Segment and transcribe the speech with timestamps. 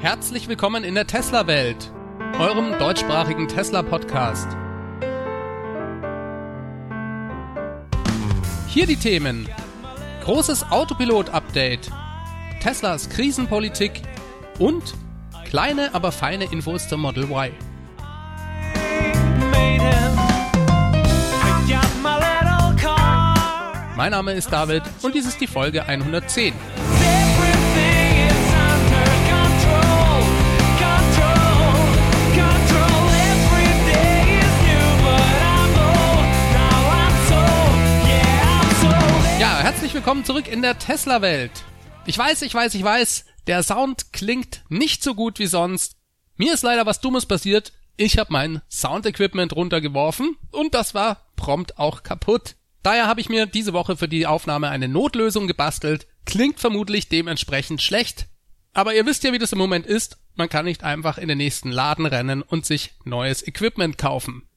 [0.00, 1.90] Herzlich willkommen in der Tesla-Welt,
[2.38, 4.46] eurem deutschsprachigen Tesla-Podcast.
[8.68, 9.48] Hier die Themen.
[10.22, 11.90] Großes Autopilot-Update,
[12.62, 14.02] Teslas Krisenpolitik
[14.60, 14.94] und
[15.44, 17.50] kleine, aber feine Infos zur Model Y.
[23.96, 26.54] Mein Name ist David und dies ist die Folge 110.
[39.98, 41.50] willkommen zurück in der Tesla-Welt.
[42.06, 45.96] Ich weiß, ich weiß, ich weiß, der Sound klingt nicht so gut wie sonst.
[46.36, 47.72] Mir ist leider was Dummes passiert.
[47.96, 52.54] Ich habe mein Soundequipment runtergeworfen und das war prompt auch kaputt.
[52.84, 56.06] Daher habe ich mir diese Woche für die Aufnahme eine Notlösung gebastelt.
[56.26, 58.28] Klingt vermutlich dementsprechend schlecht.
[58.74, 60.18] Aber ihr wisst ja, wie das im Moment ist.
[60.36, 64.48] Man kann nicht einfach in den nächsten Laden rennen und sich neues Equipment kaufen.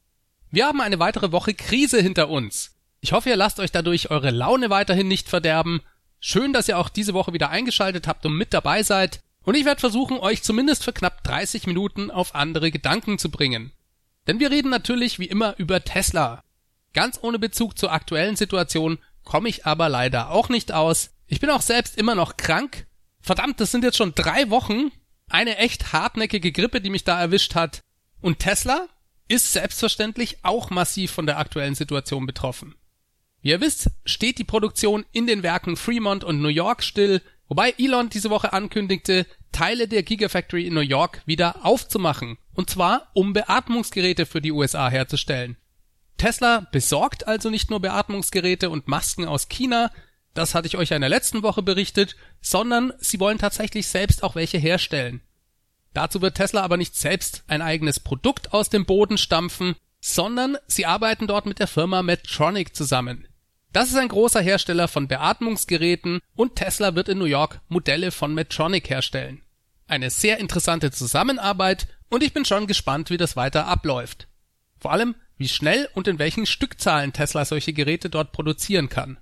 [0.51, 2.70] Wir haben eine weitere Woche Krise hinter uns.
[3.03, 5.81] Ich hoffe, ihr lasst euch dadurch eure Laune weiterhin nicht verderben.
[6.19, 9.21] Schön, dass ihr auch diese Woche wieder eingeschaltet habt und mit dabei seid.
[9.43, 13.71] Und ich werde versuchen, euch zumindest für knapp 30 Minuten auf andere Gedanken zu bringen.
[14.27, 16.43] Denn wir reden natürlich wie immer über Tesla.
[16.93, 21.09] Ganz ohne Bezug zur aktuellen Situation komme ich aber leider auch nicht aus.
[21.25, 22.85] Ich bin auch selbst immer noch krank.
[23.19, 24.91] Verdammt, das sind jetzt schon drei Wochen.
[25.27, 27.81] Eine echt hartnäckige Grippe, die mich da erwischt hat.
[28.21, 28.87] Und Tesla
[29.27, 32.75] ist selbstverständlich auch massiv von der aktuellen Situation betroffen.
[33.41, 37.73] Wie ihr wisst, steht die Produktion in den Werken Fremont und New York still, wobei
[37.77, 42.37] Elon diese Woche ankündigte, Teile der Gigafactory in New York wieder aufzumachen.
[42.53, 45.57] Und zwar, um Beatmungsgeräte für die USA herzustellen.
[46.17, 49.91] Tesla besorgt also nicht nur Beatmungsgeräte und Masken aus China,
[50.33, 54.23] das hatte ich euch ja in der letzten Woche berichtet, sondern sie wollen tatsächlich selbst
[54.23, 55.21] auch welche herstellen.
[55.93, 60.85] Dazu wird Tesla aber nicht selbst ein eigenes Produkt aus dem Boden stampfen, sondern sie
[60.85, 63.27] arbeiten dort mit der Firma Medtronic zusammen.
[63.73, 68.33] Das ist ein großer Hersteller von Beatmungsgeräten und Tesla wird in New York Modelle von
[68.33, 69.43] Medtronic herstellen.
[69.87, 74.27] Eine sehr interessante Zusammenarbeit und ich bin schon gespannt, wie das weiter abläuft.
[74.77, 79.17] Vor allem, wie schnell und in welchen Stückzahlen Tesla solche Geräte dort produzieren kann.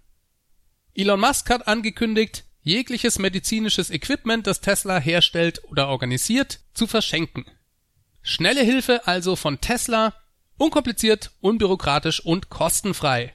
[0.96, 7.46] Elon Musk hat angekündigt, jegliches medizinisches Equipment, das Tesla herstellt oder organisiert, zu verschenken.
[8.22, 10.14] Schnelle Hilfe also von Tesla,
[10.58, 13.34] unkompliziert, unbürokratisch und kostenfrei.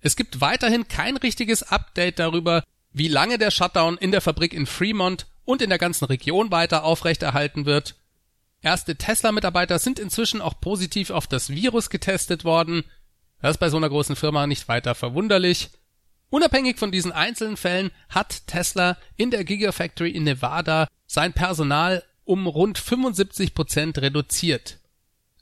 [0.00, 4.66] Es gibt weiterhin kein richtiges Update darüber, wie lange der Shutdown in der Fabrik in
[4.66, 7.94] Fremont und in der ganzen Region weiter aufrechterhalten wird
[8.60, 12.84] Erste Tesla-Mitarbeiter sind inzwischen auch positiv auf das Virus getestet worden.
[13.40, 15.70] Das ist bei so einer großen Firma nicht weiter verwunderlich.
[16.30, 22.46] Unabhängig von diesen einzelnen Fällen hat Tesla in der Gigafactory in Nevada sein Personal um
[22.46, 24.78] rund 75 Prozent reduziert.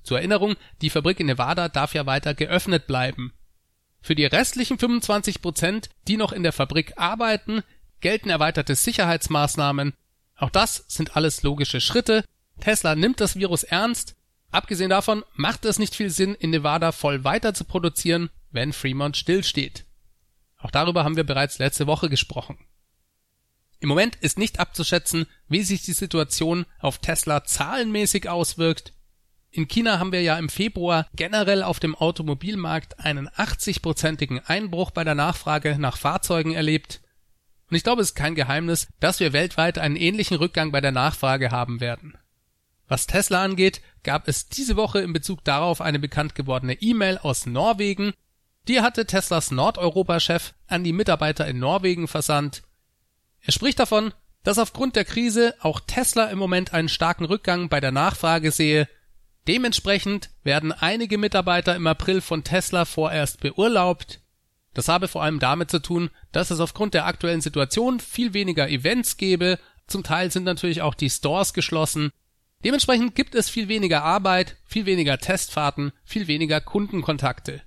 [0.05, 3.33] Zur Erinnerung, die Fabrik in Nevada darf ja weiter geöffnet bleiben.
[4.07, 7.65] Für die restlichen 25 Prozent, die noch in der Fabrik arbeiten,
[7.99, 9.95] gelten erweiterte Sicherheitsmaßnahmen.
[10.37, 12.25] Auch das sind alles logische Schritte,
[12.61, 14.15] Tesla nimmt das Virus ernst.
[14.53, 19.17] Abgesehen davon macht es nicht viel Sinn, in Nevada voll weiter zu produzieren, wenn Fremont
[19.17, 19.87] stillsteht.
[20.57, 22.59] Auch darüber haben wir bereits letzte Woche gesprochen.
[23.81, 28.93] Im Moment ist nicht abzuschätzen, wie sich die Situation auf Tesla zahlenmäßig auswirkt.
[29.57, 35.03] In China haben wir ja im Februar generell auf dem Automobilmarkt einen 80-prozentigen Einbruch bei
[35.03, 37.01] der Nachfrage nach Fahrzeugen erlebt.
[37.71, 40.93] Und ich glaube, es ist kein Geheimnis, dass wir weltweit einen ähnlichen Rückgang bei der
[40.93, 42.19] Nachfrage haben werden.
[42.87, 47.47] Was Tesla angeht, gab es diese Woche in Bezug darauf eine bekannt gewordene E-Mail aus
[47.47, 48.13] Norwegen.
[48.69, 52.63] Die hatte Teslas Nordeuropa-Chef an die Mitarbeiter in Norwegen versandt.
[53.41, 54.13] Er spricht davon,
[54.43, 58.87] dass aufgrund der Krise auch Tesla im Moment einen starken Rückgang bei der Nachfrage sehe.
[59.49, 64.21] Dementsprechend werden einige Mitarbeiter im April von Tesla vorerst beurlaubt.
[64.75, 68.69] Das habe vor allem damit zu tun, dass es aufgrund der aktuellen Situation viel weniger
[68.69, 69.59] Events gebe.
[69.87, 72.11] Zum Teil sind natürlich auch die Stores geschlossen
[72.65, 77.63] Dementsprechend gibt es viel weniger Arbeit, viel weniger Testfahrten, viel weniger Kundenkontakte.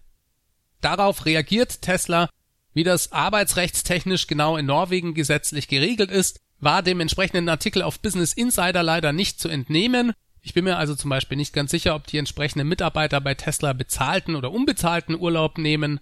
[0.81, 2.29] Darauf reagiert Tesla,
[2.73, 8.33] wie das arbeitsrechtstechnisch genau in Norwegen gesetzlich geregelt ist, war dem entsprechenden Artikel auf Business
[8.33, 10.13] Insider leider nicht zu entnehmen.
[10.41, 13.73] Ich bin mir also zum Beispiel nicht ganz sicher, ob die entsprechenden Mitarbeiter bei Tesla
[13.73, 15.99] bezahlten oder unbezahlten Urlaub nehmen.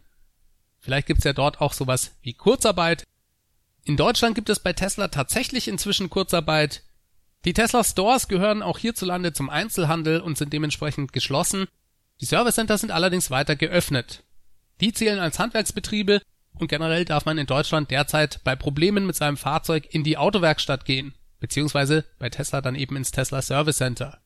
[0.79, 3.03] Vielleicht gibt's ja dort auch sowas wie Kurzarbeit.
[3.83, 6.83] In Deutschland gibt es bei Tesla tatsächlich inzwischen Kurzarbeit.
[7.45, 11.67] Die Tesla Stores gehören auch hierzulande zum Einzelhandel und sind dementsprechend geschlossen.
[12.21, 14.23] Die Service Center sind allerdings weiter geöffnet.
[14.81, 16.21] Die zählen als Handwerksbetriebe
[16.53, 20.85] und generell darf man in Deutschland derzeit bei Problemen mit seinem Fahrzeug in die Autowerkstatt
[20.85, 21.13] gehen.
[21.39, 24.19] beziehungsweise bei Tesla dann eben ins Tesla Service Center.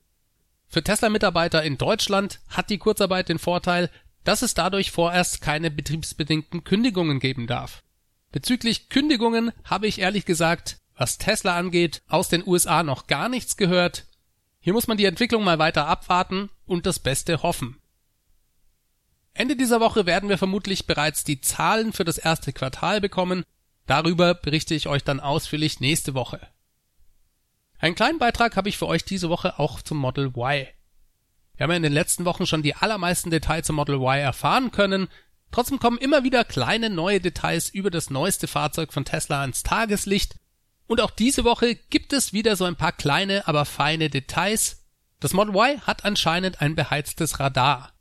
[0.71, 3.89] Für Tesla-Mitarbeiter in Deutschland hat die Kurzarbeit den Vorteil,
[4.23, 7.83] dass es dadurch vorerst keine betriebsbedingten Kündigungen geben darf.
[8.31, 13.57] Bezüglich Kündigungen habe ich ehrlich gesagt, was Tesla angeht, aus den USA noch gar nichts
[13.57, 14.05] gehört.
[14.61, 17.77] Hier muss man die Entwicklung mal weiter abwarten und das Beste hoffen.
[19.33, 23.43] Ende dieser Woche werden wir vermutlich bereits die Zahlen für das erste Quartal bekommen.
[23.87, 26.39] Darüber berichte ich euch dann ausführlich nächste Woche.
[27.81, 30.67] Einen kleinen Beitrag habe ich für euch diese Woche auch zum Model Y.
[31.57, 34.69] Wir haben ja in den letzten Wochen schon die allermeisten Details zum Model Y erfahren
[34.69, 35.07] können.
[35.49, 40.35] Trotzdem kommen immer wieder kleine neue Details über das neueste Fahrzeug von Tesla ans Tageslicht.
[40.85, 44.85] Und auch diese Woche gibt es wieder so ein paar kleine, aber feine Details.
[45.19, 47.93] Das Model Y hat anscheinend ein beheiztes Radar.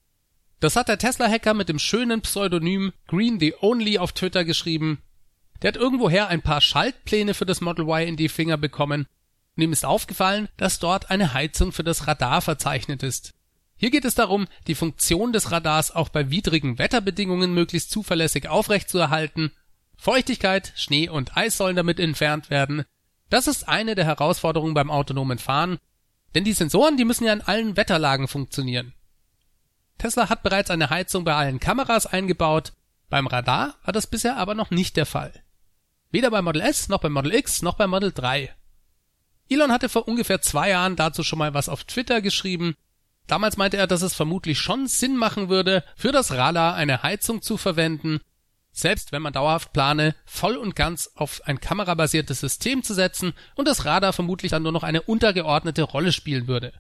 [0.61, 5.01] Das hat der Tesla-Hacker mit dem schönen Pseudonym Green the Only auf Twitter geschrieben.
[5.63, 9.07] Der hat irgendwoher ein paar Schaltpläne für das Model Y in die Finger bekommen
[9.61, 13.35] und ihm ist aufgefallen, dass dort eine Heizung für das Radar verzeichnet ist.
[13.77, 19.53] Hier geht es darum, die Funktion des Radars auch bei widrigen Wetterbedingungen möglichst zuverlässig aufrechtzuerhalten.
[19.99, 22.85] Feuchtigkeit, Schnee und Eis sollen damit entfernt werden.
[23.29, 25.79] Das ist eine der Herausforderungen beim autonomen Fahren,
[26.35, 28.95] denn die Sensoren, die müssen ja in allen Wetterlagen funktionieren.
[29.99, 32.73] Tesla hat bereits eine Heizung bei allen Kameras eingebaut,
[33.11, 35.35] beim Radar war das bisher aber noch nicht der Fall.
[36.11, 38.55] Weder beim Model S noch beim Model X noch beim Model 3.
[39.51, 42.77] Elon hatte vor ungefähr zwei Jahren dazu schon mal was auf Twitter geschrieben.
[43.27, 47.43] Damals meinte er, dass es vermutlich schon Sinn machen würde, für das Radar eine Heizung
[47.43, 48.21] zu verwenden,
[48.73, 53.67] selbst wenn man dauerhaft plane, voll und ganz auf ein kamerabasiertes System zu setzen und
[53.67, 56.73] das Radar vermutlich dann nur noch eine untergeordnete Rolle spielen würde.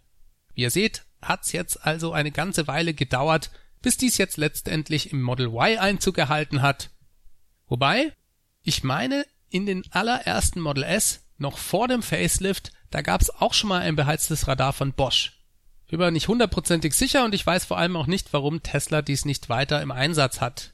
[0.54, 3.50] Wie ihr seht, hat's jetzt also eine ganze Weile gedauert,
[3.82, 6.90] bis dies jetzt letztendlich im Model Y Einzug erhalten hat.
[7.66, 8.12] Wobei,
[8.62, 13.68] ich meine, in den allerersten Model S, noch vor dem Facelift, da gab's auch schon
[13.68, 15.40] mal ein beheiztes Radar von Bosch.
[15.86, 19.02] Ich bin mir nicht hundertprozentig sicher und ich weiß vor allem auch nicht, warum Tesla
[19.02, 20.72] dies nicht weiter im Einsatz hat.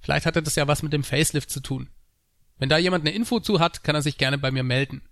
[0.00, 1.90] Vielleicht hatte das ja was mit dem Facelift zu tun.
[2.58, 5.02] Wenn da jemand eine Info zu hat, kann er sich gerne bei mir melden.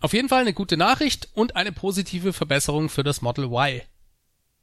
[0.00, 3.80] Auf jeden Fall eine gute Nachricht und eine positive Verbesserung für das Model Y.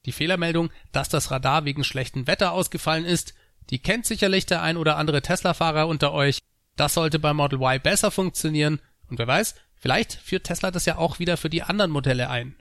[0.06, 3.34] Die Fehlermeldung, dass das Radar wegen schlechtem Wetter ausgefallen ist,
[3.70, 6.40] die kennt sicherlich der ein oder andere Tesla-Fahrer unter euch.
[6.78, 8.80] Das sollte beim Model Y besser funktionieren
[9.10, 12.56] und wer weiß, vielleicht führt Tesla das ja auch wieder für die anderen Modelle ein.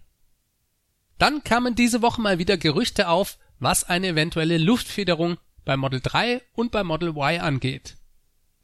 [1.18, 6.42] Dann kamen diese Woche mal wieder Gerüchte auf, was eine eventuelle Luftfederung beim Model 3
[6.52, 7.96] und beim Model Y angeht.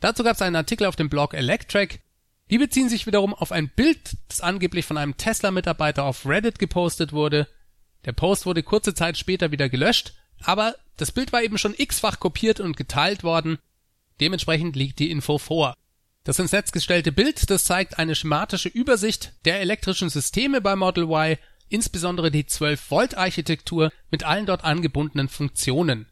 [0.00, 2.03] Dazu gab es einen Artikel auf dem Blog Electrek,
[2.50, 7.12] die beziehen sich wiederum auf ein Bild, das angeblich von einem Tesla-Mitarbeiter auf Reddit gepostet
[7.12, 7.47] wurde.
[8.05, 12.19] Der Post wurde kurze Zeit später wieder gelöscht, aber das Bild war eben schon x-fach
[12.19, 13.59] kopiert und geteilt worden.
[14.21, 15.75] Dementsprechend liegt die Info vor.
[16.31, 21.11] Das ins Netz gestellte Bild, das zeigt eine schematische Übersicht der elektrischen Systeme bei Model
[21.11, 21.37] Y,
[21.69, 26.06] insbesondere die 12-Volt-Architektur mit allen dort angebundenen Funktionen.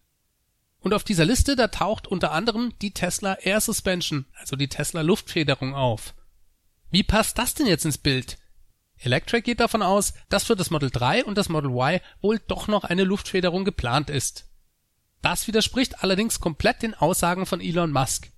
[0.81, 5.03] Und auf dieser Liste, da taucht unter anderem die Tesla Air Suspension, also die Tesla
[5.03, 6.15] Luftfederung auf.
[6.91, 8.39] Wie passt das denn jetzt ins Bild?
[8.97, 12.67] Electric geht davon aus, dass für das Model 3 und das Model Y wohl doch
[12.67, 14.49] noch eine Luftfederung geplant ist.
[15.23, 18.33] Das widerspricht allerdings komplett den Aussagen von Elon Musk.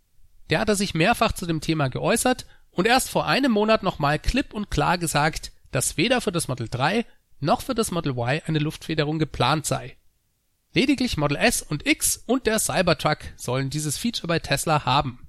[0.50, 4.52] Der hatte sich mehrfach zu dem Thema geäußert und erst vor einem Monat nochmal klipp
[4.52, 7.06] und klar gesagt, dass weder für das Model 3
[7.38, 9.96] noch für das Model Y eine Luftfederung geplant sei.
[10.72, 15.28] Lediglich Model S und X und der Cybertruck sollen dieses Feature bei Tesla haben.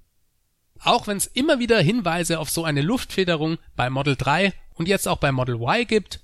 [0.79, 5.07] Auch wenn es immer wieder Hinweise auf so eine Luftfederung bei Model 3 und jetzt
[5.07, 6.21] auch bei Model Y gibt,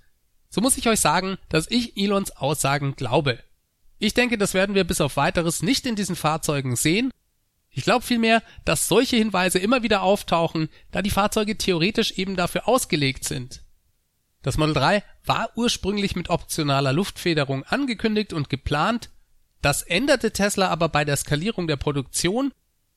[0.49, 3.39] so muss ich euch sagen, dass ich Elons Aussagen glaube.
[3.99, 7.11] Ich denke, das werden wir bis auf weiteres nicht in diesen Fahrzeugen sehen.
[7.77, 12.67] Ich glaube vielmehr, dass solche Hinweise immer wieder auftauchen, da die Fahrzeuge theoretisch eben dafür
[12.67, 13.61] ausgelegt sind.
[14.41, 19.11] Das Model 3 war ursprünglich mit optionaler Luftfederung angekündigt und geplant,
[19.61, 22.51] das änderte Tesla aber bei der Skalierung der Produktion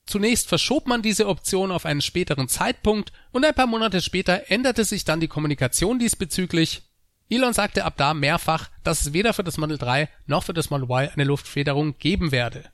[0.07, 4.83] Zunächst verschob man diese Option auf einen späteren Zeitpunkt und ein paar Monate später änderte
[4.83, 6.81] sich dann die Kommunikation diesbezüglich.
[7.29, 10.71] Elon sagte ab da mehrfach, dass es weder für das Model 3 noch für das
[10.71, 12.71] Model Y eine Luftfederung geben werde.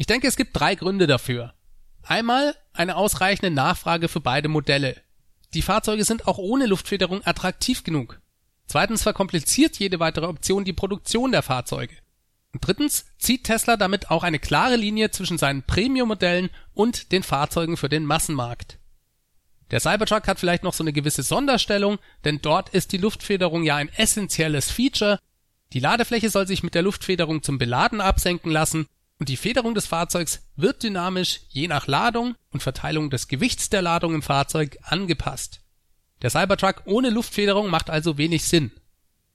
[0.00, 1.52] Ich denke, es gibt drei Gründe dafür.
[2.02, 4.96] Einmal eine ausreichende Nachfrage für beide Modelle.
[5.52, 8.18] Die Fahrzeuge sind auch ohne Luftfederung attraktiv genug.
[8.66, 11.94] Zweitens verkompliziert jede weitere Option die Produktion der Fahrzeuge.
[12.54, 17.76] Und drittens zieht Tesla damit auch eine klare Linie zwischen seinen Premium-Modellen und den Fahrzeugen
[17.76, 18.78] für den Massenmarkt.
[19.70, 23.76] Der Cybertruck hat vielleicht noch so eine gewisse Sonderstellung, denn dort ist die Luftfederung ja
[23.76, 25.18] ein essentielles Feature.
[25.74, 28.86] Die Ladefläche soll sich mit der Luftfederung zum Beladen absenken lassen
[29.20, 33.82] und die Federung des Fahrzeugs wird dynamisch je nach Ladung und Verteilung des Gewichts der
[33.82, 35.60] Ladung im Fahrzeug angepasst.
[36.22, 38.72] Der Cybertruck ohne Luftfederung macht also wenig Sinn.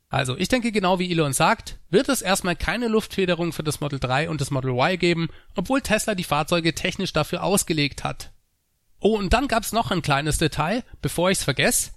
[0.10, 4.00] Also, ich denke genau wie Elon sagt, wird es erstmal keine Luftfederung für das Model
[4.00, 8.32] 3 und das Model Y geben, obwohl Tesla die Fahrzeuge technisch dafür ausgelegt hat.
[9.00, 11.92] Oh, und dann gab's noch ein kleines Detail, bevor ich's vergesse.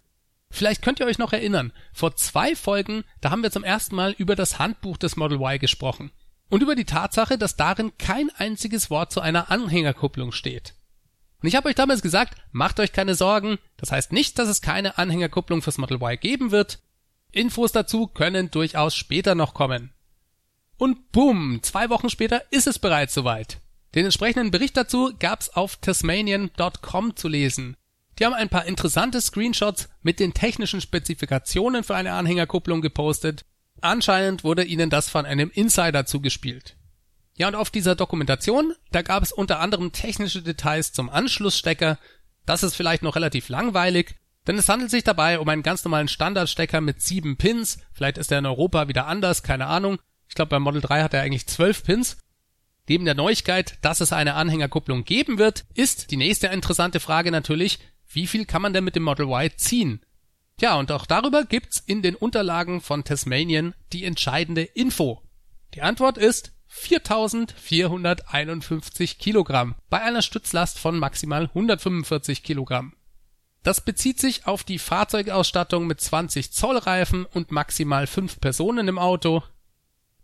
[0.50, 4.14] Vielleicht könnt ihr euch noch erinnern, vor zwei Folgen, da haben wir zum ersten Mal
[4.18, 6.10] über das Handbuch des Model Y gesprochen
[6.48, 10.74] und über die Tatsache, dass darin kein einziges Wort zu einer Anhängerkupplung steht.
[11.40, 14.60] Und ich habe euch damals gesagt, macht euch keine Sorgen, das heißt nicht, dass es
[14.60, 16.80] keine Anhängerkupplung fürs Model Y geben wird,
[17.30, 19.92] Infos dazu können durchaus später noch kommen.
[20.78, 23.60] Und bumm, zwei Wochen später ist es bereits soweit.
[23.94, 27.76] Den entsprechenden Bericht dazu gab's auf tasmanian.com zu lesen.
[28.18, 33.44] Die haben ein paar interessante Screenshots mit den technischen Spezifikationen für eine Anhängerkupplung gepostet.
[33.80, 36.76] Anscheinend wurde ihnen das von einem Insider zugespielt.
[37.36, 41.98] Ja, und auf dieser Dokumentation, da gab es unter anderem technische Details zum Anschlussstecker.
[42.46, 44.16] Das ist vielleicht noch relativ langweilig,
[44.48, 47.78] denn es handelt sich dabei um einen ganz normalen Standardstecker mit sieben Pins.
[47.92, 49.98] Vielleicht ist er in Europa wieder anders, keine Ahnung.
[50.28, 52.16] Ich glaube, beim Model 3 hat er eigentlich zwölf Pins.
[52.88, 57.78] Neben der Neuigkeit, dass es eine Anhängerkupplung geben wird, ist die nächste interessante Frage natürlich,
[58.10, 60.00] wie viel kann man denn mit dem Model Y ziehen?
[60.60, 65.22] Ja, und auch darüber gibt's in den Unterlagen von Tasmanian die entscheidende Info.
[65.74, 72.94] Die Antwort ist 4451 Kilogramm bei einer Stützlast von maximal 145 Kilogramm.
[73.62, 78.98] Das bezieht sich auf die Fahrzeugausstattung mit 20 Zoll Reifen und maximal 5 Personen im
[78.98, 79.42] Auto.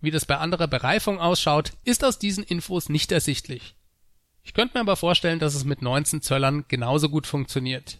[0.00, 3.76] Wie das bei anderer Bereifung ausschaut, ist aus diesen Infos nicht ersichtlich.
[4.42, 7.98] Ich könnte mir aber vorstellen, dass es mit 19 Zöllern genauso gut funktioniert.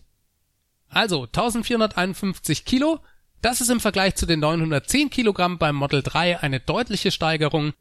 [0.95, 3.01] Also 1451 Kilo,
[3.43, 7.73] das ist im Vergleich zu den 910 Kilogramm beim Model 3 eine deutliche Steigerung.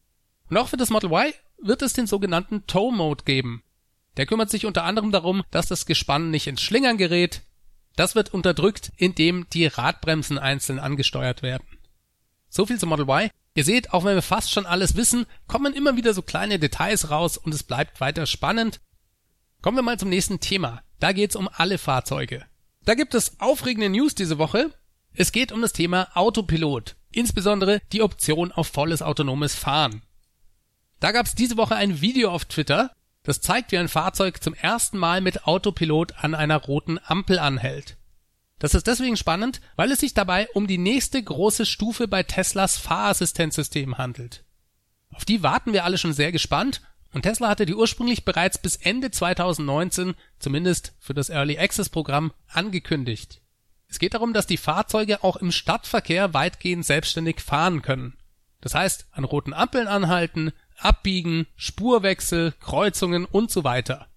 [0.50, 3.62] Und auch für das Model Y wird es den sogenannten Tow Mode geben.
[4.18, 7.44] Der kümmert sich unter anderem darum, dass das Gespann nicht ins Schlingern gerät,
[7.96, 11.68] das wird unterdrückt, indem die Radbremsen einzeln angesteuert werden.
[12.50, 13.30] So viel zum Model Y.
[13.54, 17.12] Ihr seht, auch wenn wir fast schon alles wissen, kommen immer wieder so kleine Details
[17.12, 18.82] raus und es bleibt weiter spannend.
[19.62, 20.82] Kommen wir mal zum nächsten Thema.
[21.00, 22.48] Da geht's um alle Fahrzeuge.
[22.86, 24.74] Da gibt es aufregende News diese Woche.
[25.14, 30.02] Es geht um das Thema Autopilot, insbesondere die Option auf volles autonomes Fahren.
[31.00, 32.92] Da gab's diese Woche ein Video auf Twitter,
[33.24, 37.98] das zeigt, wie ein Fahrzeug zum ersten Mal mit Autopilot an einer roten Ampel anhält.
[38.60, 42.78] Das ist deswegen spannend, weil es sich dabei um die nächste große Stufe bei Teslas
[42.78, 44.44] Fahrassistenzsystem handelt.
[45.10, 46.82] Auf die warten wir alle schon sehr gespannt
[47.14, 52.34] und Tesla hatte die ursprünglich bereits bis Ende 2019, zumindest für das Early Access Programm,
[52.48, 53.42] angekündigt.
[53.88, 58.18] Es geht darum, dass die Fahrzeuge auch im Stadtverkehr weitgehend selbstständig fahren können.
[58.62, 64.08] Das heißt, an roten Ampeln anhalten, Abbiegen, Spurwechsel, Kreuzungen und so weiter.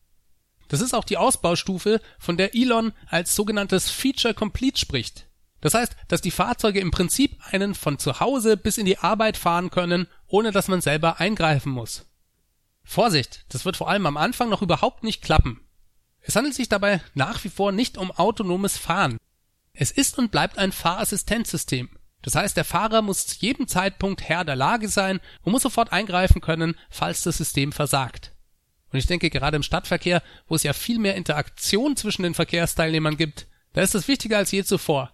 [0.68, 5.26] Das ist auch die Ausbaustufe, von der Elon als sogenanntes Feature Complete spricht.
[5.60, 9.36] Das heißt, dass die Fahrzeuge im Prinzip einen von zu Hause bis in die Arbeit
[9.36, 12.06] fahren können, ohne dass man selber eingreifen muss.
[12.86, 15.60] Vorsicht, das wird vor allem am Anfang noch überhaupt nicht klappen.
[16.20, 19.18] Es handelt sich dabei nach wie vor nicht um autonomes Fahren.
[19.72, 21.90] Es ist und bleibt ein Fahrassistenzsystem.
[22.22, 25.92] Das heißt, der Fahrer muss zu jedem Zeitpunkt Herr der Lage sein und muss sofort
[25.92, 28.32] eingreifen können, falls das System versagt.
[28.92, 33.16] Und ich denke, gerade im Stadtverkehr, wo es ja viel mehr Interaktion zwischen den Verkehrsteilnehmern
[33.16, 35.12] gibt, da ist es wichtiger als je zuvor.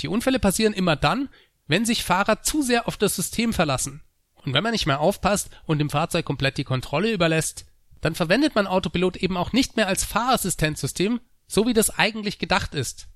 [0.00, 1.28] Die Unfälle passieren immer dann,
[1.68, 4.02] wenn sich Fahrer zu sehr auf das System verlassen.
[4.46, 7.66] Und wenn man nicht mehr aufpasst und dem Fahrzeug komplett die Kontrolle überlässt,
[8.00, 12.74] dann verwendet man Autopilot eben auch nicht mehr als Fahrassistenzsystem, so wie das eigentlich gedacht
[12.74, 13.08] ist.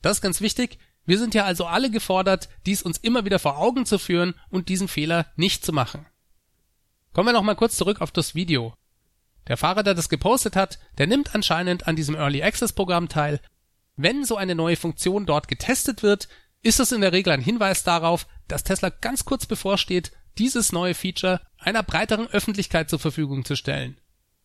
[0.00, 3.58] Das ist ganz wichtig, wir sind ja also alle gefordert, dies uns immer wieder vor
[3.58, 6.06] Augen zu führen und diesen Fehler nicht zu machen.
[7.12, 8.74] Kommen wir noch mal kurz zurück auf das Video.
[9.46, 13.40] Der Fahrer, der das gepostet hat, der nimmt anscheinend an diesem Early Access Programm teil.
[13.96, 16.28] Wenn so eine neue Funktion dort getestet wird,
[16.62, 20.94] ist es in der Regel ein Hinweis darauf, dass Tesla ganz kurz bevorsteht, dieses neue
[20.94, 23.98] Feature einer breiteren Öffentlichkeit zur Verfügung zu stellen.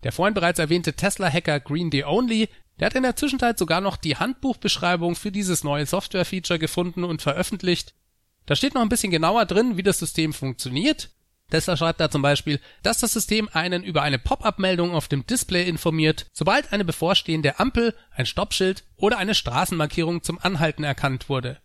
[0.04, 3.98] Der vorhin bereits erwähnte Tesla-Hacker Green Day Only der hat in der Zwischenzeit sogar noch
[3.98, 7.94] die Handbuchbeschreibung für dieses neue Software-Feature gefunden und veröffentlicht.
[8.46, 11.12] Da steht noch ein bisschen genauer drin, wie das System funktioniert.
[11.50, 15.68] Tesla schreibt da zum Beispiel, dass das System einen über eine Pop-up-Meldung auf dem Display
[15.68, 21.60] informiert, sobald eine bevorstehende Ampel, ein Stoppschild oder eine Straßenmarkierung zum Anhalten erkannt wurde.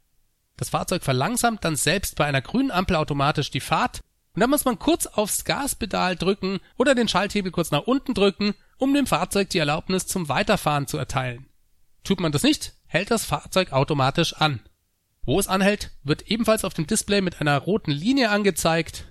[0.59, 4.01] Das Fahrzeug verlangsamt dann selbst bei einer grünen Ampel automatisch die Fahrt
[4.39, 8.55] und dann muss man kurz aufs Gaspedal drücken oder den Schalthebel kurz nach unten drücken
[8.77, 11.47] um dem Fahrzeug die Erlaubnis zum Weiterfahren zu erteilen.
[12.05, 14.61] Tut man das nicht, hält das Fahrzeug automatisch an.
[15.23, 19.07] Wo es anhält, wird ebenfalls auf dem Display mit einer roten Linie angezeigt.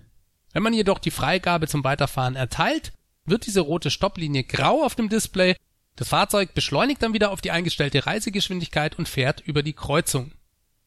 [0.53, 2.93] Wenn man jedoch die Freigabe zum Weiterfahren erteilt,
[3.25, 5.57] wird diese rote Stopplinie grau auf dem Display,
[5.97, 10.31] Das Fahrzeug beschleunigt dann wieder auf die eingestellte Reisegeschwindigkeit und fährt über die Kreuzung.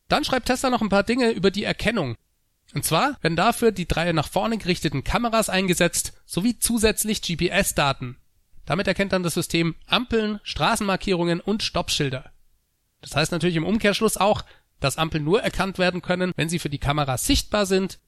[0.09, 2.17] Dann schreibt Tesla noch ein paar Dinge über die Erkennung.
[2.75, 8.17] Und zwar werden dafür die drei nach vorne gerichteten Kameras eingesetzt, sowie zusätzlich GPS-Daten.
[8.65, 12.31] Damit erkennt dann das System Ampeln, Straßenmarkierungen und Stoppschilder.
[13.01, 14.45] Das heißt natürlich im Umkehrschluss auch,
[14.79, 17.99] dass Ampeln nur erkannt werden können, wenn sie für die Kamera sichtbar sind.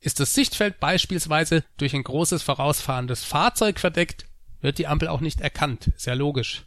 [0.00, 4.26] Ist das Sichtfeld beispielsweise durch ein großes vorausfahrendes Fahrzeug verdeckt,
[4.60, 5.90] wird die Ampel auch nicht erkannt.
[5.96, 6.64] Sehr logisch.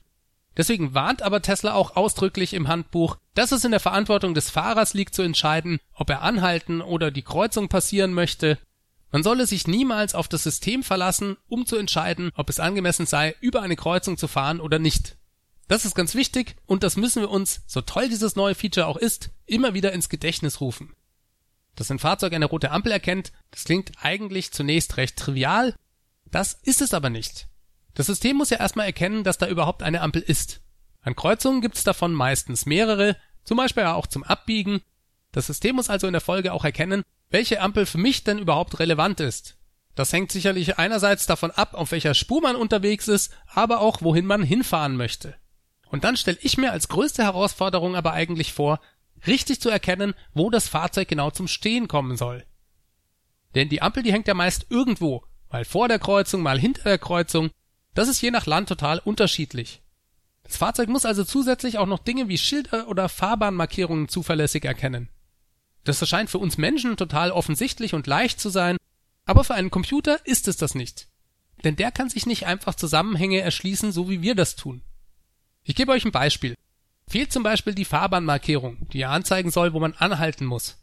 [0.57, 4.93] Deswegen warnt aber Tesla auch ausdrücklich im Handbuch, dass es in der Verantwortung des Fahrers
[4.93, 8.57] liegt zu entscheiden, ob er anhalten oder die Kreuzung passieren möchte.
[9.11, 13.35] Man solle sich niemals auf das System verlassen, um zu entscheiden, ob es angemessen sei,
[13.41, 15.17] über eine Kreuzung zu fahren oder nicht.
[15.67, 18.97] Das ist ganz wichtig und das müssen wir uns, so toll dieses neue Feature auch
[18.97, 20.93] ist, immer wieder ins Gedächtnis rufen.
[21.75, 25.75] Dass ein Fahrzeug eine rote Ampel erkennt, das klingt eigentlich zunächst recht trivial,
[26.31, 27.47] das ist es aber nicht.
[27.95, 30.61] Das System muss ja erstmal erkennen, dass da überhaupt eine Ampel ist.
[31.01, 34.81] An Kreuzungen gibt es davon meistens mehrere, zum Beispiel auch zum Abbiegen.
[35.31, 38.79] Das System muss also in der Folge auch erkennen, welche Ampel für mich denn überhaupt
[38.79, 39.57] relevant ist.
[39.95, 44.25] Das hängt sicherlich einerseits davon ab, auf welcher Spur man unterwegs ist, aber auch wohin
[44.25, 45.35] man hinfahren möchte.
[45.89, 48.81] Und dann stelle ich mir als größte Herausforderung aber eigentlich vor,
[49.25, 52.43] richtig zu erkennen, wo das Fahrzeug genau zum Stehen kommen soll.
[53.53, 56.97] Denn die Ampel, die hängt ja meist irgendwo, mal vor der Kreuzung, mal hinter der
[56.97, 57.51] Kreuzung,
[57.95, 59.81] das ist je nach Land total unterschiedlich.
[60.43, 65.09] Das Fahrzeug muss also zusätzlich auch noch Dinge wie Schilder oder Fahrbahnmarkierungen zuverlässig erkennen.
[65.85, 68.77] Das erscheint für uns Menschen total offensichtlich und leicht zu sein,
[69.25, 71.07] aber für einen Computer ist es das nicht.
[71.63, 74.81] Denn der kann sich nicht einfach Zusammenhänge erschließen, so wie wir das tun.
[75.63, 76.55] Ich gebe euch ein Beispiel.
[77.07, 80.77] Fehlt zum Beispiel die Fahrbahnmarkierung, die ja anzeigen soll, wo man anhalten muss.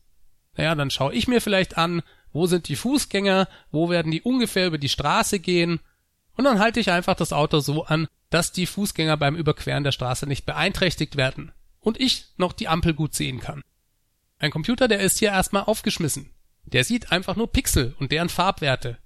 [0.56, 2.02] Naja, dann schaue ich mir vielleicht an,
[2.32, 5.80] wo sind die Fußgänger, wo werden die ungefähr über die Straße gehen
[6.36, 9.92] und dann halte ich einfach das Auto so an, dass die Fußgänger beim Überqueren der
[9.92, 13.62] Straße nicht beeinträchtigt werden und ich noch die Ampel gut sehen kann.
[14.38, 16.30] Ein Computer, der ist hier erstmal aufgeschmissen.
[16.64, 18.98] Der sieht einfach nur Pixel und deren Farbwerte.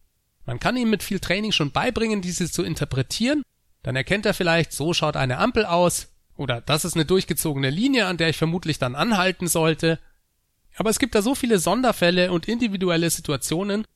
[0.45, 3.43] Man kann ihm mit viel Training schon beibringen, diese zu interpretieren.
[3.83, 8.07] Dann erkennt er vielleicht, so schaut eine Ampel aus oder das ist eine durchgezogene Linie,
[8.07, 9.99] an der ich vermutlich dann anhalten sollte.
[10.77, 13.87] Aber es gibt da so viele Sonderfälle und individuelle Situationen,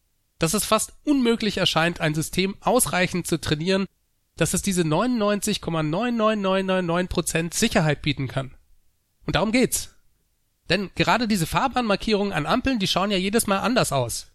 [0.40, 3.86] dass es fast unmöglich erscheint, ein System ausreichend zu trainieren,
[4.36, 8.56] dass es diese 99,99999% Sicherheit bieten kann.
[9.26, 9.94] Und darum geht's.
[10.70, 14.28] Denn gerade diese Fahrbahnmarkierungen an Ampeln, die schauen ja jedes Mal anders aus.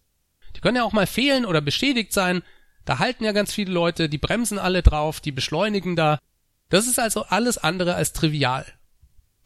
[0.56, 2.44] Die können ja auch mal fehlen oder beschädigt sein.
[2.86, 6.20] Da halten ja ganz viele Leute, die bremsen alle drauf, die beschleunigen da.
[6.70, 8.64] Das ist also alles andere als trivial.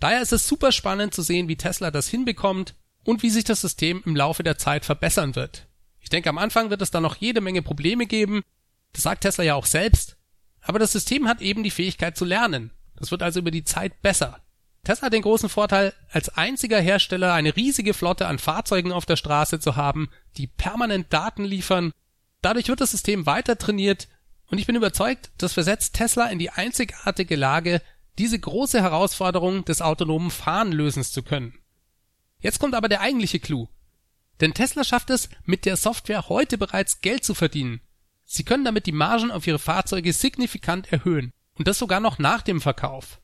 [0.01, 3.61] Daher ist es super spannend zu sehen, wie Tesla das hinbekommt und wie sich das
[3.61, 5.68] System im Laufe der Zeit verbessern wird.
[5.99, 8.41] Ich denke, am Anfang wird es da noch jede Menge Probleme geben.
[8.93, 10.17] Das sagt Tesla ja auch selbst.
[10.61, 12.71] Aber das System hat eben die Fähigkeit zu lernen.
[12.95, 14.39] Das wird also über die Zeit besser.
[14.83, 19.17] Tesla hat den großen Vorteil, als einziger Hersteller eine riesige Flotte an Fahrzeugen auf der
[19.17, 21.91] Straße zu haben, die permanent Daten liefern.
[22.41, 24.07] Dadurch wird das System weiter trainiert
[24.47, 27.81] und ich bin überzeugt, das versetzt Tesla in die einzigartige Lage,
[28.17, 31.57] diese große Herausforderung des autonomen Fahren lösen zu können.
[32.39, 33.67] Jetzt kommt aber der eigentliche Clou.
[34.41, 37.81] Denn Tesla schafft es, mit der Software heute bereits Geld zu verdienen.
[38.25, 41.33] Sie können damit die Margen auf ihre Fahrzeuge signifikant erhöhen.
[41.55, 43.19] Und das sogar noch nach dem Verkauf.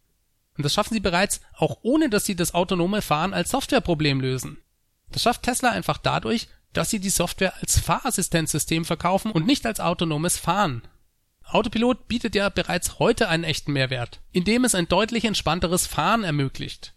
[0.57, 4.57] Und das schaffen sie bereits, auch ohne dass sie das autonome Fahren als Softwareproblem lösen.
[5.11, 9.79] Das schafft Tesla einfach dadurch, dass sie die Software als Fahrassistenzsystem verkaufen und nicht als
[9.79, 10.81] autonomes Fahren.
[11.43, 16.93] Autopilot bietet ja bereits heute einen echten Mehrwert, indem es ein deutlich entspannteres Fahren ermöglicht.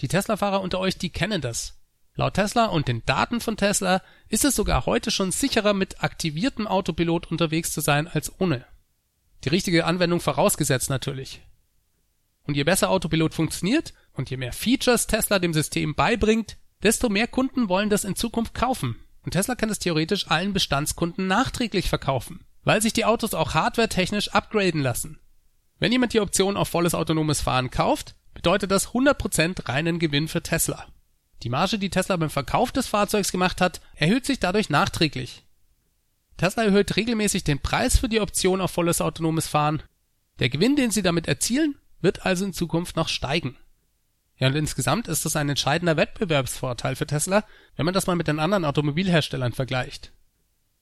[0.00, 1.75] Die Tesla-Fahrer unter euch, die kennen das.
[2.18, 6.66] Laut Tesla und den Daten von Tesla ist es sogar heute schon sicherer, mit aktiviertem
[6.66, 8.64] Autopilot unterwegs zu sein als ohne.
[9.44, 11.42] Die richtige Anwendung vorausgesetzt natürlich.
[12.44, 17.26] Und je besser Autopilot funktioniert und je mehr Features Tesla dem System beibringt, desto mehr
[17.26, 18.96] Kunden wollen das in Zukunft kaufen.
[19.22, 24.32] Und Tesla kann es theoretisch allen Bestandskunden nachträglich verkaufen, weil sich die Autos auch hardwaretechnisch
[24.32, 25.20] upgraden lassen.
[25.78, 30.42] Wenn jemand die Option auf volles autonomes Fahren kauft, bedeutet das 100% reinen Gewinn für
[30.42, 30.86] Tesla.
[31.42, 35.44] Die Marge, die Tesla beim Verkauf des Fahrzeugs gemacht hat, erhöht sich dadurch nachträglich.
[36.36, 39.82] Tesla erhöht regelmäßig den Preis für die Option auf volles autonomes Fahren.
[40.38, 43.56] Der Gewinn, den sie damit erzielen, wird also in Zukunft noch steigen.
[44.38, 47.44] Ja, und insgesamt ist das ein entscheidender Wettbewerbsvorteil für Tesla,
[47.76, 50.12] wenn man das mal mit den anderen Automobilherstellern vergleicht.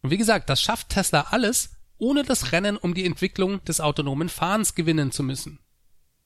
[0.02, 4.28] Und wie gesagt, das schafft Tesla alles, ohne das Rennen um die Entwicklung des autonomen
[4.28, 5.60] Fahrens gewinnen zu müssen.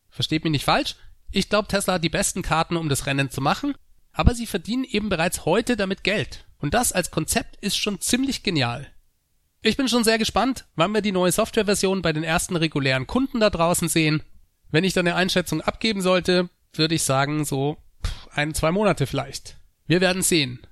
[0.09, 0.97] Versteht mich nicht falsch,
[1.31, 3.75] ich glaube, Tesla hat die besten Karten, um das Rennen zu machen,
[4.19, 6.45] aber sie verdienen eben bereits heute damit Geld.
[6.59, 8.89] Und das als Konzept ist schon ziemlich genial.
[9.63, 13.39] Ich bin schon sehr gespannt, wann wir die neue Softwareversion bei den ersten regulären Kunden
[13.39, 14.25] da draußen sehen.
[14.73, 17.77] Wenn ich dann eine Einschätzung abgeben sollte, würde ich sagen, so
[18.33, 19.57] ein, zwei Monate vielleicht.
[19.87, 20.67] Wir werden sehen.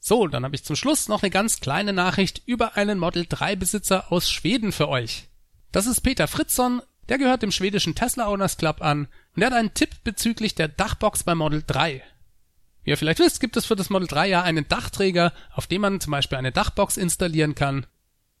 [0.00, 3.56] So, dann habe ich zum Schluss noch eine ganz kleine Nachricht über einen Model 3
[3.56, 5.28] Besitzer aus Schweden für euch.
[5.70, 6.80] Das ist Peter Fritzson,
[7.10, 10.68] der gehört dem schwedischen Tesla Owners Club an und der hat einen Tipp bezüglich der
[10.68, 12.02] Dachbox beim Model 3.
[12.88, 15.82] Wie ihr vielleicht wisst, gibt es für das Model 3 ja einen Dachträger, auf dem
[15.82, 17.84] man zum Beispiel eine Dachbox installieren kann.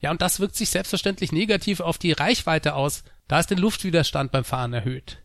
[0.00, 4.32] Ja, und das wirkt sich selbstverständlich negativ auf die Reichweite aus, da es den Luftwiderstand
[4.32, 5.18] beim Fahren erhöht.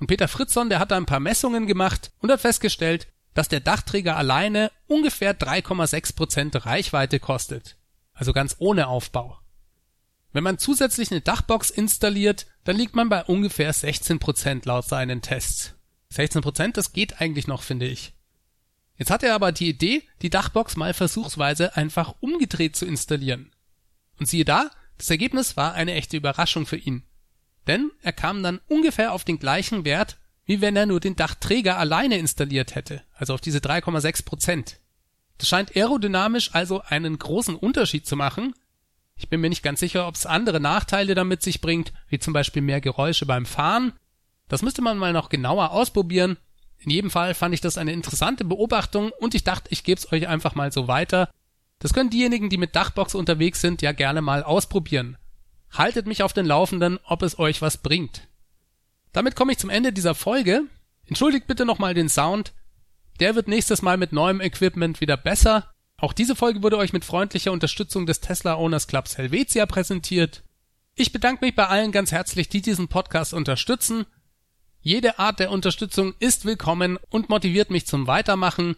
[0.00, 3.60] Und Peter Fritzson, der hat da ein paar Messungen gemacht und hat festgestellt, dass der
[3.60, 7.76] Dachträger alleine ungefähr 3,6% Reichweite kostet.
[8.12, 9.38] Also ganz ohne Aufbau.
[10.32, 15.74] Wenn man zusätzlich eine Dachbox installiert, dann liegt man bei ungefähr 16% laut seinen Tests.
[16.12, 18.13] 16%, das geht eigentlich noch, finde ich.
[19.04, 23.50] Jetzt hat er aber die Idee, die Dachbox mal versuchsweise einfach umgedreht zu installieren.
[24.18, 27.02] Und siehe da, das Ergebnis war eine echte Überraschung für ihn.
[27.66, 31.76] Denn er kam dann ungefähr auf den gleichen Wert, wie wenn er nur den Dachträger
[31.76, 34.80] alleine installiert hätte, also auf diese 3,6 Prozent.
[35.36, 38.54] Das scheint aerodynamisch also einen großen Unterschied zu machen.
[39.16, 42.32] Ich bin mir nicht ganz sicher, ob es andere Nachteile damit sich bringt, wie zum
[42.32, 43.92] Beispiel mehr Geräusche beim Fahren.
[44.48, 46.38] Das müsste man mal noch genauer ausprobieren.
[46.84, 50.12] In jedem Fall fand ich das eine interessante Beobachtung und ich dachte, ich gebe es
[50.12, 51.30] euch einfach mal so weiter.
[51.78, 55.16] Das können diejenigen, die mit Dachbox unterwegs sind, ja gerne mal ausprobieren.
[55.72, 58.28] Haltet mich auf den Laufenden, ob es euch was bringt.
[59.12, 60.64] Damit komme ich zum Ende dieser Folge.
[61.06, 62.52] Entschuldigt bitte nochmal den Sound.
[63.20, 65.72] Der wird nächstes Mal mit neuem Equipment wieder besser.
[65.96, 70.42] Auch diese Folge wurde euch mit freundlicher Unterstützung des Tesla Owners Clubs Helvetia präsentiert.
[70.96, 74.06] Ich bedanke mich bei allen ganz herzlich, die diesen Podcast unterstützen.
[74.86, 78.76] Jede Art der Unterstützung ist willkommen und motiviert mich zum Weitermachen.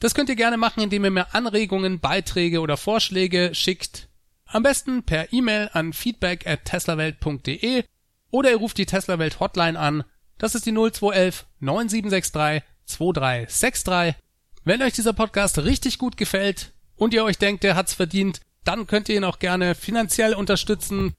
[0.00, 4.10] Das könnt ihr gerne machen, indem ihr mir Anregungen, Beiträge oder Vorschläge schickt.
[4.44, 7.84] Am besten per E-Mail an feedback at teslawelt.de
[8.30, 10.04] oder ihr ruft die Tesla Welt Hotline an.
[10.36, 14.22] Das ist die 0211 9763 2363.
[14.64, 18.86] Wenn euch dieser Podcast richtig gut gefällt und ihr euch denkt, der hat's verdient, dann
[18.86, 21.14] könnt ihr ihn auch gerne finanziell unterstützen.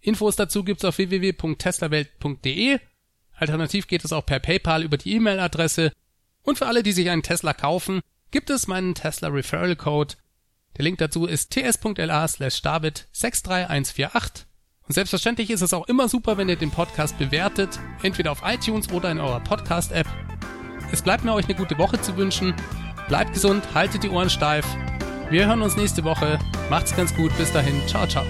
[0.00, 2.80] Infos dazu gibt's auf www.teslawelt.de.
[3.38, 5.92] Alternativ geht es auch per PayPal über die E-Mail-Adresse.
[6.42, 10.14] Und für alle, die sich einen Tesla kaufen, gibt es meinen Tesla Referral Code
[10.78, 14.46] der Link dazu ist ts.la slash david 63148.
[14.86, 18.90] Und selbstverständlich ist es auch immer super, wenn ihr den Podcast bewertet, entweder auf iTunes
[18.90, 20.06] oder in eurer Podcast-App.
[20.92, 22.54] Es bleibt mir euch eine gute Woche zu wünschen.
[23.08, 24.66] Bleibt gesund, haltet die Ohren steif.
[25.30, 26.38] Wir hören uns nächste Woche.
[26.70, 27.36] Macht's ganz gut.
[27.36, 27.86] Bis dahin.
[27.86, 28.24] Ciao, ciao.